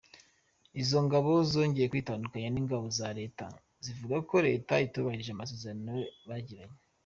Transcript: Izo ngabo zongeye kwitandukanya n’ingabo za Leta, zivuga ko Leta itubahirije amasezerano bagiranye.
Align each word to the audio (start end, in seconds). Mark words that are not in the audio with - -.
Izo 0.81 0.97
ngabo 1.05 1.31
zongeye 1.51 1.89
kwitandukanya 1.91 2.49
n’ingabo 2.51 2.85
za 2.97 3.09
Leta, 3.19 3.45
zivuga 3.83 4.17
ko 4.29 4.35
Leta 4.47 4.73
itubahirije 4.85 5.31
amasezerano 5.33 5.93
bagiranye. 6.27 6.77